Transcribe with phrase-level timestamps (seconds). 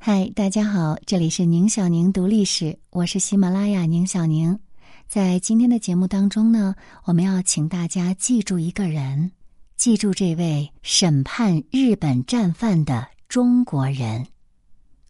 [0.00, 4.58] 嗨，大家好，这里是宁小宁读历史，我是喜马拉雅宁小宁。
[5.08, 9.32] 在今天的节目当中呢，我们要请大家记住一个人，
[9.76, 14.24] 记住这位审判日本战犯的中国人。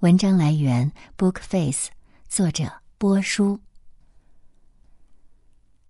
[0.00, 1.86] 文章来源：Bookface，
[2.28, 2.64] 作者
[2.98, 3.60] 波叔。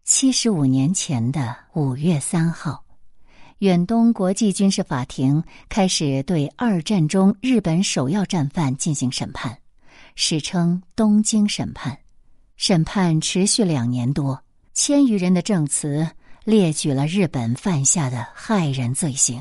[0.04, 2.84] 七十五年前的五月三号。
[3.62, 9.56] 远东国际军事法庭开始对二战中日本首要战犯进行审判，
[10.16, 11.96] 史称“东京审判”。
[12.58, 14.42] 审判持续两年多，
[14.74, 16.04] 千余人的证词
[16.42, 19.40] 列举了日本犯下的骇人罪行。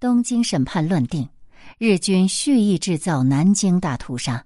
[0.00, 1.28] 东京审判论定，
[1.78, 4.44] 日军蓄意制造南京大屠杀，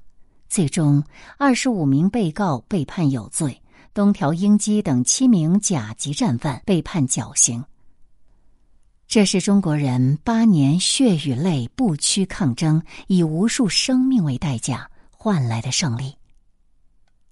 [0.51, 1.03] 最终
[1.39, 3.59] 二十五名被告被判有罪，
[3.95, 7.65] 东条英机等七名甲级战犯被判绞刑。
[9.13, 16.17] 这是中国人八年血与泪不屈抗争，以无数生命为代价换来的胜利。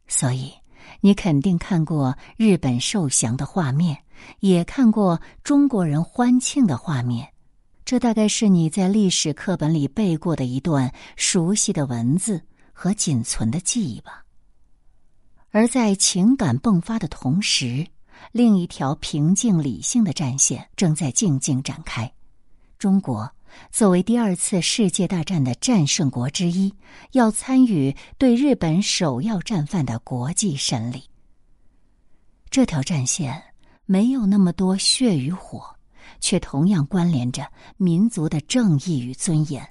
[0.07, 0.53] 所以，
[1.01, 3.97] 你肯定看过日本受降的画面，
[4.41, 7.27] 也看过中国人欢庆的画面。
[7.87, 12.43] 这大概是你在历史课本里背过的一段熟悉的文字
[12.75, 14.23] 和仅存的记忆吧。
[15.51, 17.87] 而在情感迸发的同时。
[18.33, 22.13] 另一条平静理性的战线正在静静展开。
[22.79, 23.31] 中国
[23.71, 26.73] 作为第二次世界大战的战胜国之一，
[27.13, 31.05] 要参与对日本首要战犯的国际审理。
[32.49, 33.43] 这条战线
[33.87, 35.77] 没有那么多血与火，
[36.21, 39.69] 却同样关联着民族的正义与尊严。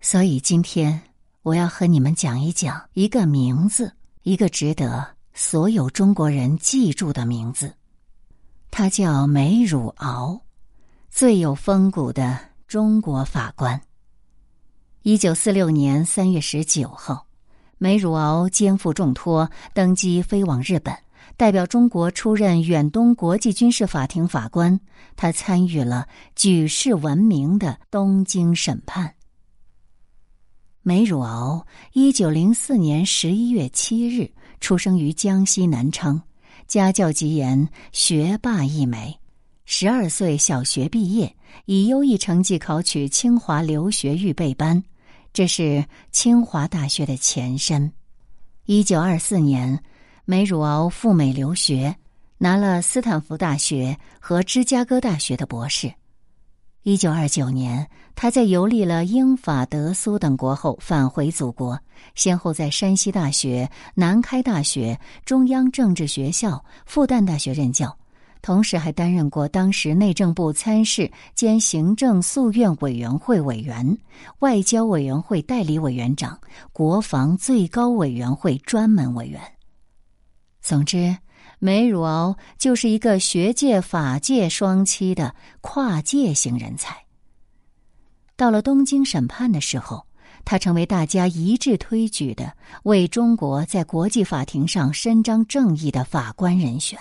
[0.00, 1.02] 所以，今天
[1.42, 5.16] 我要和你们讲一讲一个名字，一个值得。
[5.32, 7.74] 所有中国人记住的名字，
[8.70, 10.40] 他叫梅汝敖，
[11.08, 13.80] 最有风骨的中国法官。
[15.02, 17.26] 一九四六年三月十九号，
[17.78, 20.94] 梅汝敖肩负重托，登机飞往日本，
[21.36, 24.78] 代表中国出任远东国际军事法庭法官。
[25.16, 29.14] 他参与了举世闻名的东京审判。
[30.82, 34.30] 梅汝敖，一九零四年十一月七日。
[34.60, 36.22] 出生于江西南昌，
[36.68, 39.18] 家教极严，学霸一枚。
[39.64, 41.34] 十二岁小学毕业，
[41.64, 44.82] 以优异成绩考取清华留学预备班，
[45.32, 47.92] 这是清华大学的前身。
[48.66, 49.82] 一九二四年，
[50.24, 51.94] 梅汝敖赴美留学，
[52.38, 55.92] 拿了斯坦福大学和芝加哥大学的博士。
[56.82, 61.78] 一九二九年，他在游历了英法德苏等国后返回祖国，
[62.14, 67.94] 先后在山西大学、南开大学、中央政治学校、复旦大学任教，
[68.40, 73.98] 同时还担任过当时内政部参事兼行政诉愿委员会委员、
[74.38, 76.40] 外交委员会代理委员长、
[76.72, 79.38] 国防最高委员会专门委员。
[80.62, 81.14] 总之。
[81.60, 87.04] 梅汝敖就是一个学界、法界双栖的跨界型人才。
[88.34, 90.06] 到了东京审判的时候，
[90.44, 96.98] 他成为大家一致推举的为中国在国际法庭上伸张正义的法官人选。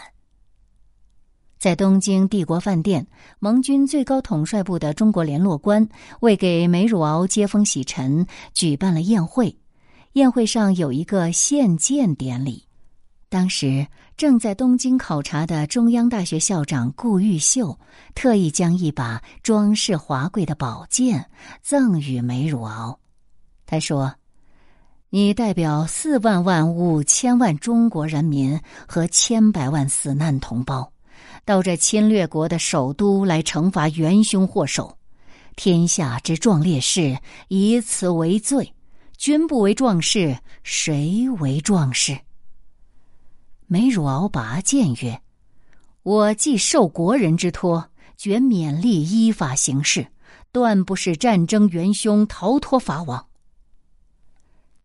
[1.57, 3.07] 在东京帝国饭店，
[3.39, 5.87] 盟军最高统帅部的中国联络官
[6.19, 9.57] 为给梅汝敖接风洗尘，举办了宴会。
[10.13, 12.68] 宴会上有一个献剑典礼。
[13.29, 13.85] 当时
[14.17, 17.77] 正在东京考察的中央大学校长顾玉秀，
[18.15, 21.29] 特意将一把装饰华贵的宝剑
[21.61, 22.99] 赠予梅汝敖。
[23.67, 24.15] 他说
[25.11, 30.91] ：“你代表四万万五千万中国人民和千百万死难同胞，
[31.45, 34.97] 到这侵略国的首都来惩罚元凶祸首。
[35.55, 37.15] 天下之壮烈事，
[37.47, 38.73] 以此为罪。
[39.17, 42.17] 君不为壮士，谁为壮士？”
[43.71, 45.21] 梅汝敖拔剑曰
[46.01, 50.07] ：“我既受国人之托，决勉力依法行事，
[50.51, 53.27] 断不使战争元凶逃脱法网。”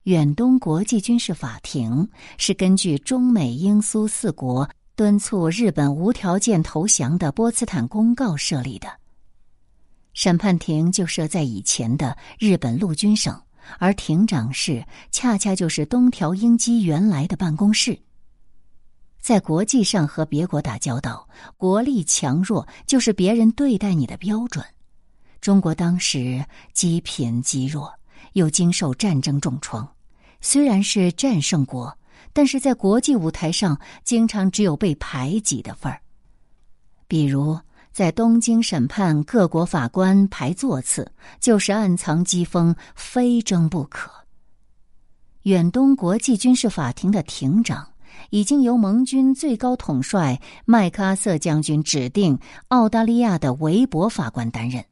[0.04, 8.88] 远东国际军事法庭是根据中美英苏四国敦促日本无条件投降的波茨坦公告设立的。
[10.12, 13.34] 审判庭就设在以前的日本陆军省，
[13.78, 17.98] 而庭长室恰恰就是东条英机原来的办公室。
[19.24, 21.26] 在国际上和别国打交道，
[21.56, 24.62] 国力强弱就是别人对待你的标准。
[25.40, 26.44] 中国当时
[26.74, 27.90] 积贫积弱，
[28.34, 29.88] 又经受战争重创，
[30.42, 31.96] 虽然是战胜国，
[32.34, 35.98] 但是在国际舞台上经常只有被排挤的份儿。
[37.08, 37.58] 比如
[37.92, 41.10] 在东京审判各国法官排座次，
[41.40, 44.10] 就是暗藏机锋，非争不可。
[45.44, 47.88] 远东国际军事法庭的庭长
[48.30, 52.38] 已经由盟军最高统帅麦克阿瑟将军指定，
[52.68, 54.84] 澳大利亚的韦伯法官担任。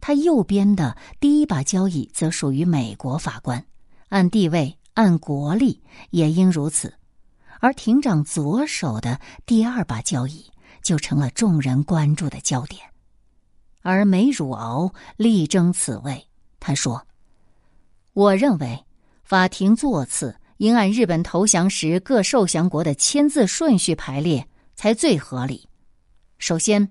[0.00, 3.64] 他右边的第一把交椅则属于美国法官，
[4.08, 6.94] 按地位、按国力也应如此。
[7.60, 10.50] 而庭长左手的第二把交椅。
[10.80, 12.80] 就成了众人关注的焦点，
[13.82, 16.26] 而梅汝敖力争此位。
[16.60, 17.04] 他说
[18.14, 18.86] ：“我认为，
[19.24, 24.46] 法庭座次应按日本投降时各受降国的签字顺序排列
[24.76, 25.68] 才最合理。
[26.38, 26.90] 首先，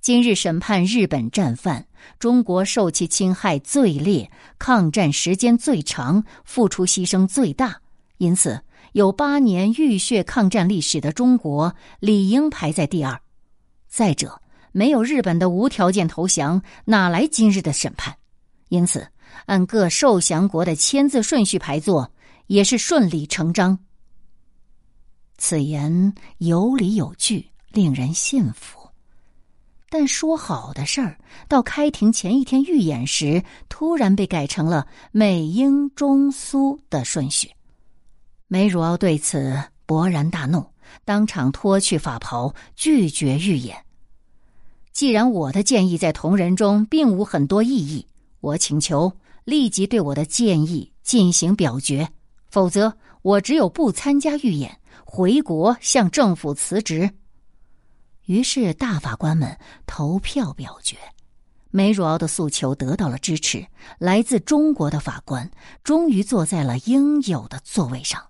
[0.00, 1.86] 今日审判日本战犯，
[2.18, 7.80] 中国受其侵害最烈，抗战时间最长，付出牺牲最大，
[8.18, 8.60] 因此。”
[8.92, 13.18] 有八年浴血抗战历史的中国，理应排在第二。
[13.88, 18.14] 再者，没有日本的无条件投降，哪来今日的审判？
[18.68, 19.08] 因此，
[19.46, 22.11] 按各受降国的签字顺序排座，
[22.46, 23.78] 也是顺理成章。
[25.38, 28.78] 此言有理有据，令人信服。
[29.90, 31.18] 但说好的事儿，
[31.48, 37.50] 到开庭前一天预演时，突然被改成了美、英、中、苏的顺序。
[38.48, 40.64] 梅汝敖对此勃然大怒，
[41.04, 43.76] 当场脱去法袍，拒绝预演。
[44.92, 48.06] 既然我的建议在同仁中并无很多异议，
[48.40, 49.12] 我请求
[49.44, 52.08] 立即对我的建议进行表决，
[52.52, 57.10] 否则我只有不参加预演，回国向政府辞职。
[58.26, 60.98] 于是大法官们投票表决，
[61.70, 63.66] 梅汝敖的诉求得到了支持，
[63.96, 65.50] 来自中国的法官
[65.82, 68.22] 终于坐在了应有的座位上。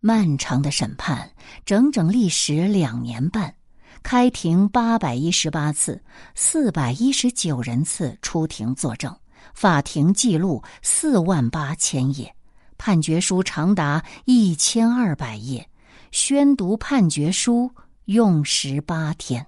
[0.00, 1.30] 漫长的审判
[1.64, 3.54] 整整历时两年半，
[4.02, 6.02] 开庭八百一十八次，
[6.34, 9.16] 四百一十九人次出庭作证，
[9.54, 12.34] 法庭记录四万八千页，
[12.84, 15.68] 判决书长达一千二百页，
[16.10, 17.70] 宣读判决书
[18.06, 19.46] 用时八天。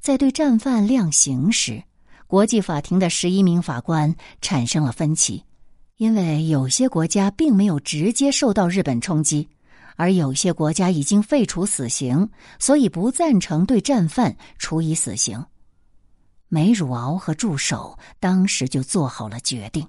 [0.00, 1.84] 在对战犯量刑时，
[2.26, 5.44] 国际法庭的十一名法官产生了分歧。
[5.98, 9.46] 因为有些国家并没有直接受到日本冲击，
[9.96, 12.26] 而有些国家已经废除死刑，
[12.58, 15.44] 所以不赞成对战犯处以死刑。
[16.48, 19.86] 梅汝敖和助手当时就做好了决定：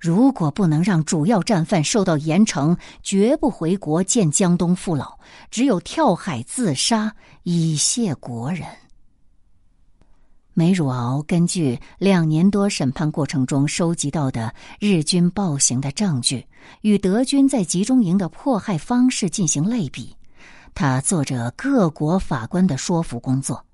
[0.00, 5.18] 如果不能让主要战犯受到严惩，绝不回国见江东父老，
[5.50, 8.66] 只有跳海自杀以谢国人。
[10.54, 16.46] 梅汝敖根据两年多审判过程中收集到的日军暴行的证据，
[16.80, 20.16] 与德军在集中营的迫害方式进行类比，
[20.74, 23.64] 他做着各国法官的说服工作。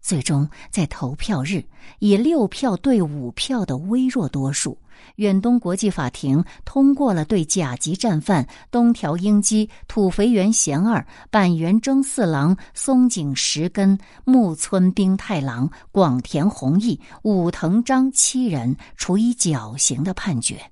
[0.00, 1.64] 最终，在投票日
[1.98, 4.78] 以六票对五票的微弱多数，
[5.16, 20.70] 远东国际法庭通过了对甲级战犯东条英机、土肥原贤二、板垣征四郎、松井石根、木村兵太郎、广田弘毅、武藤章七人处以绞刑的判决。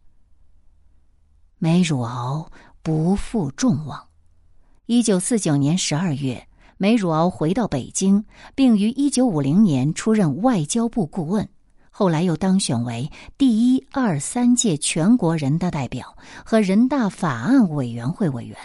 [1.59, 2.51] 梅汝敖
[2.83, 4.09] 不负众望，
[4.87, 6.47] 一九四九年十二月。
[6.77, 8.25] 梅汝敖回到北京，
[8.57, 11.49] 并于一九五零年出任外交部顾问，
[11.97, 13.09] 后来又当选为
[13.39, 18.59] 第一、二、三届全国人大代表和人大法案委员会委员。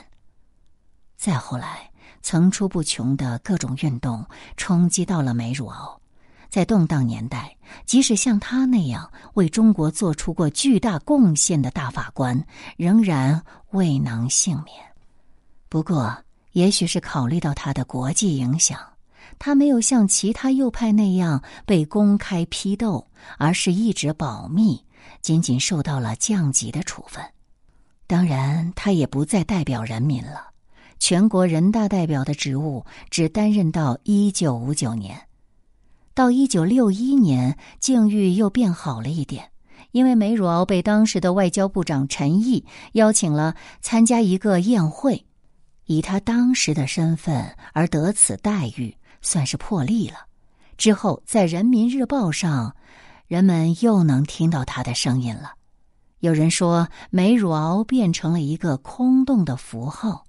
[1.16, 1.92] 再后来，
[2.24, 4.26] 层出不穷的各种运动
[4.58, 6.02] 冲击到了梅汝敖，
[6.50, 7.56] 在动荡年代，
[7.86, 12.44] 即使像他那样为中国做出过巨大贡献的大法官，
[12.78, 14.76] 仍然未能幸免。
[15.70, 16.18] 不过，
[16.54, 18.80] 也许是考虑到他的国际影响，
[19.40, 24.84] 他没有像其他右派那样被公开批斗，而是一直保密，
[25.22, 27.24] 仅仅受到了降级的处分。
[28.06, 30.48] 当然，他也不再代表人民了，
[31.00, 35.20] 全国人大代表的职务只担任到一九五九年。
[36.14, 39.52] 到一九六一年，境遇又变好了一点，
[39.92, 45.26] 因为梅汝敖被当时的外交部长陈毅邀请了参加一个宴会。
[45.86, 50.18] 以他当时的身份而得此待遇，算是破例了。
[50.78, 52.76] 之后，在《人民日报》上，
[53.28, 55.54] 人们又能听到他的声音了。
[56.20, 60.26] 有人说，梅汝敖变成了一个空洞的符号。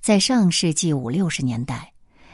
[0.00, 1.92] 在上世纪五六十年代，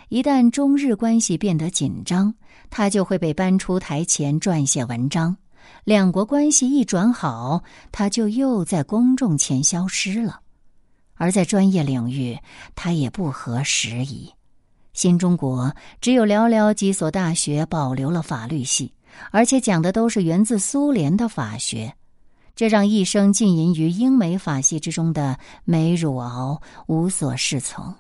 [0.09, 2.35] 一旦中日关系变得紧张，
[2.71, 5.35] 他就会被搬出台前撰写文章；
[5.83, 10.41] 两国关系一转好，他就又在公众前消失了。
[11.15, 12.39] 而在专业领域，
[12.77, 14.33] 他也不合时宜。
[14.97, 18.95] 新中国只有寥寥几所大学保留了法律系，
[19.31, 21.95] 而且讲的都是源自苏联的法学，
[22.55, 27.95] 这让一生浸淫于英美法系之中的梅汝敖无所适从。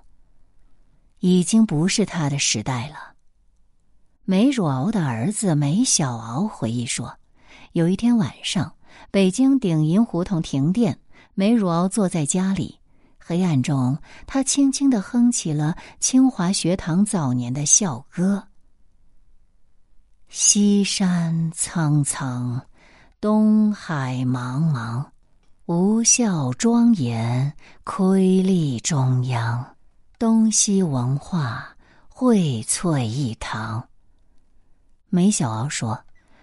[1.21, 3.13] 已经不是他的时代了。
[4.25, 7.15] 梅汝敖的儿子梅小敖回忆说，
[7.73, 8.73] 有一天晚上，
[9.11, 10.99] 北京鼎银胡同停电，
[11.35, 12.79] 梅汝敖坐在家里。
[13.29, 18.47] 黑暗中，他轻轻的哼起了清华学堂早年的校歌
[20.31, 22.63] ：“西山苍苍，
[23.21, 25.05] 东海茫茫，
[25.65, 27.53] 吾校庄严，
[27.83, 29.75] 窥立中央，
[30.21, 31.77] 东西文化
[32.11, 33.89] 荟萃一堂。”
[35.11, 35.99] 梅小敖说：“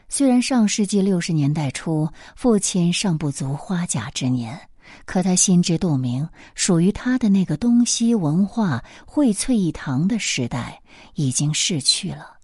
[0.10, 4.60] 虽然上世纪六十年代初，父亲尚不足花甲之年。”
[5.06, 10.82] 可他心知肚明，属于他的那个东西文化荟萃一堂的时代
[11.16, 12.38] 已经逝去了，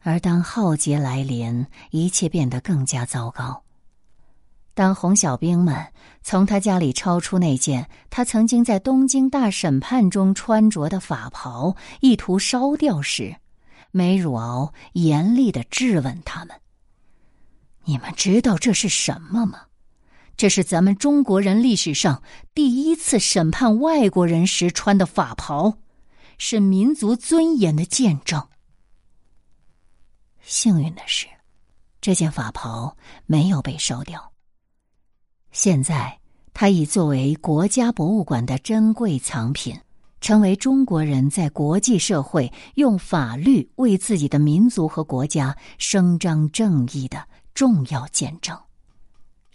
[0.00, 3.62] 而当浩劫来临，一切变得更加糟糕。
[4.74, 13.34] 当红小兵们从他家里抄出那件他曾经在东京大审判中穿着的法袍，意图烧掉时，
[13.90, 16.54] 梅汝敖严厉的质问他们
[17.84, 19.62] ：“你们知道这是什么吗？”
[20.38, 22.22] 这是咱们中国人历史上
[22.54, 25.78] 第一次审判外国人时穿的法袍，
[26.38, 28.46] 是民族尊严的见证。
[30.40, 31.26] 幸运的是，
[32.00, 34.32] 这件法袍没有被烧掉。
[35.50, 36.16] 现在，
[36.54, 39.76] 它已作为国家博物馆的珍贵藏品，
[40.20, 48.56] 成为中国人在国际社会用法律为自己的民族和国家伸张正义的重要见证。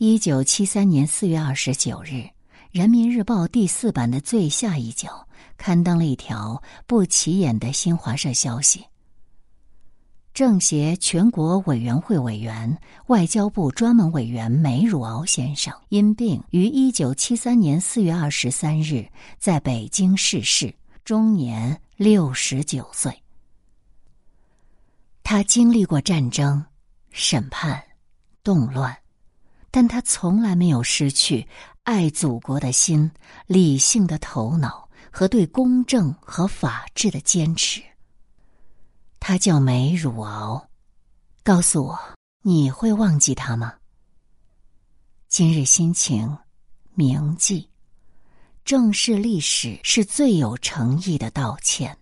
[0.05, 2.09] 一九七三年四月二十九日，
[2.71, 8.83] 《人民日报》第四版的最下一角刊登了一条不起眼的新华社消息：
[10.33, 19.07] 政协全国委员会委员、外交部专门委员梅汝敖先生因病于一九七三年四月二十三日
[19.39, 23.17] 在北京逝世，终年六十九岁。
[25.23, 26.61] 他经历过战争、
[27.09, 27.81] 审判、
[28.43, 28.93] 动乱。
[29.75, 31.47] 但他从来没有失去
[31.81, 33.09] 爱祖国的心、
[33.47, 37.81] 理性的头脑和对公正和法治的坚持。
[39.19, 40.69] 他叫梅汝敖，
[41.43, 41.99] 告诉我，
[42.43, 43.73] 你会忘记他吗？
[45.27, 46.37] 今日心情
[46.93, 47.67] 铭记，
[48.63, 51.97] 正视历史是最有诚意的道歉。